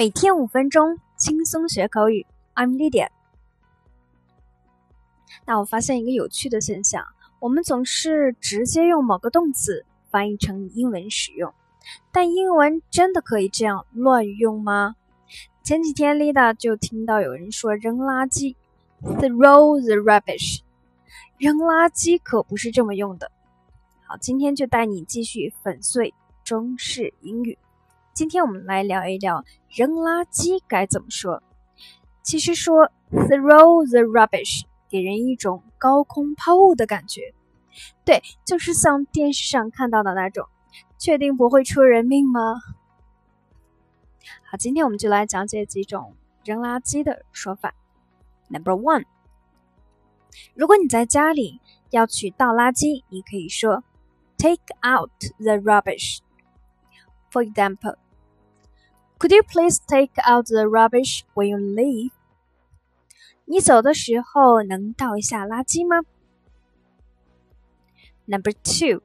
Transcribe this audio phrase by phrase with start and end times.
[0.00, 2.24] 每天五分钟，轻松学口语。
[2.54, 3.10] I'm Lydia。
[5.44, 7.04] 那我发现一个有趣的现象，
[7.38, 11.52] 我们总是直接用某个动词翻译成英文使用，
[12.12, 14.96] 但英文真的可以这样乱用吗？
[15.62, 18.56] 前几天 Lydia 就听到有人说扔垃圾
[19.02, 20.60] ，throw the rubbish，
[21.36, 23.30] 扔垃圾可不是这么用的。
[24.06, 27.58] 好，今天就带你继续粉碎中式英语。
[28.20, 31.42] 今天我们来聊一聊扔垃圾该怎么说。
[32.22, 37.32] 其实说 throw the rubbish 给人一种高空抛物的感觉，
[38.04, 40.46] 对，就是像电视上看到的那种。
[40.98, 42.56] 确定不会出人命吗？
[44.44, 47.72] 好，今天我们就来讲解几种扔垃圾的说法。
[48.48, 49.06] Number one，
[50.52, 53.82] 如果你在家里要去倒垃圾，你可以说
[54.36, 56.18] take out the rubbish。
[57.32, 57.96] For example。
[59.19, 62.11] Could you please take out the rubbish when you leave？
[63.45, 66.03] 你走的时候能倒一下垃圾吗？
[68.25, 69.01] Number two，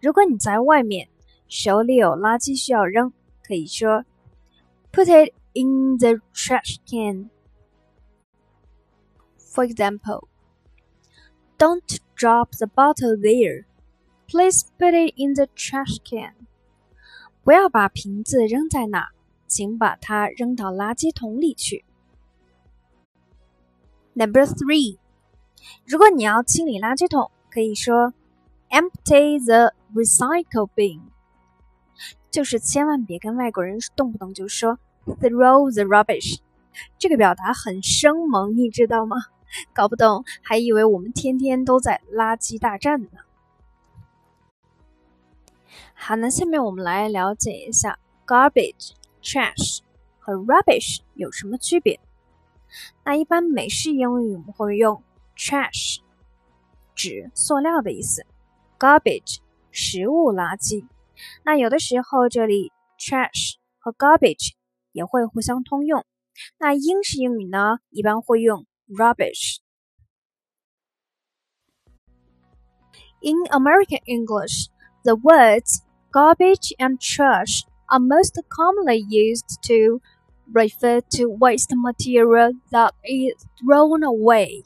[0.00, 1.08] 如果你在外面，
[1.48, 4.04] 手里有垃圾需要扔，可以说
[4.92, 7.30] Put it in the trash can.
[9.38, 10.28] For example,
[11.58, 13.64] don't drop the bottle there.
[14.28, 16.34] Please put it in the trash can.
[17.43, 19.09] 不要把瓶子扔在那，
[19.47, 21.83] 请把它扔到垃圾桶里去。
[24.13, 24.97] Number three，
[25.85, 28.13] 如果你要清理垃圾桶，可以说
[28.69, 31.01] empty the recycle bin，
[32.31, 36.39] 就是千万别跟外国人动不动就说 throw the rubbish，
[36.97, 39.17] 这个表达很生猛，你知道吗？
[39.73, 43.09] 搞不懂还以为我们天天都在垃圾大战呢。
[45.93, 49.79] 好，那下面我们来了解一下 garbage、trash
[50.19, 51.99] 和 rubbish 有什么区别。
[53.03, 55.03] 那一般美式英语我们会用
[55.37, 55.99] trash
[56.95, 58.25] 指塑料的意思
[58.79, 59.37] ，garbage
[59.71, 60.85] 食物垃圾。
[61.43, 64.53] 那有的时候这里 trash 和 garbage
[64.91, 66.05] 也会互相通用。
[66.57, 69.57] 那英式英语呢，一般会用 rubbish。
[73.21, 74.67] In American English,
[75.04, 80.00] the words Garbage and trash are most commonly used to
[80.50, 84.64] refer to waste material that is thrown away。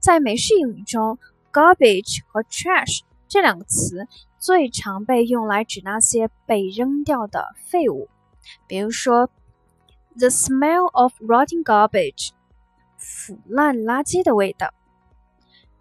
[0.00, 1.18] 在美式英语中，
[1.52, 4.06] garbage 和 trash 这两个词
[4.38, 8.08] 最常被用来指那些被扔掉的废物。
[8.66, 9.28] 比如说，
[10.16, 12.30] the smell of rotting garbage，
[12.96, 14.72] 腐烂垃圾的味道。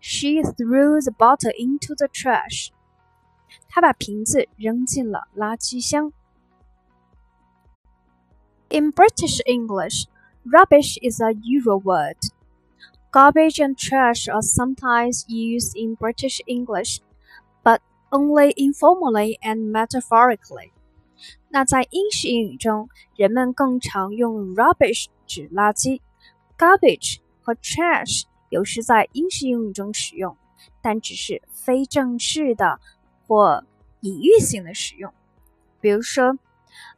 [0.01, 2.71] She threw the bottle into the trash。
[3.67, 6.11] 他把瓶子扔进了垃圾箱。
[8.69, 10.07] In British English,
[10.43, 12.17] rubbish is a usual word.
[13.11, 16.99] Garbage and trash are sometimes used in British English,
[17.63, 17.79] but
[18.09, 20.71] only informally and metaphorically.
[21.49, 26.01] 那在英式英语中，人们更常用 rubbish 指垃圾，
[26.57, 30.35] garbage 和 trash 有时在英式英语中使用，
[30.81, 32.81] 但只是非正式的
[33.29, 33.65] 或
[34.01, 35.13] 隐喻性的使用，
[35.79, 36.37] 比如说，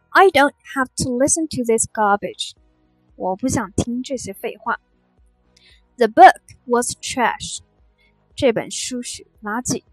[0.09, 2.53] I don't have to listen to this garbage。
[3.16, 4.80] 我不想听这些废话。
[5.98, 7.59] The book was trash。
[8.36, 9.84] 这本书是垃圾。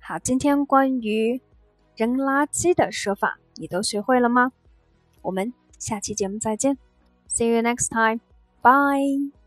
[0.00, 1.40] 好，今天关于
[1.96, 4.52] 扔垃圾的说法，你都学会了吗？
[5.22, 6.78] 我们下期节目再见。
[7.28, 8.20] See you next time.
[8.60, 9.41] Bye.